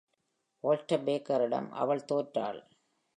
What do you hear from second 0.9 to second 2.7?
Baker இடம் அவள் தோற்றாள்.